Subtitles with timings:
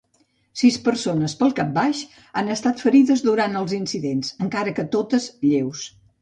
[0.59, 2.01] Sis persones, pel capbaix,
[2.41, 5.87] han estat ferides durant els incidents, encara que totes lleus.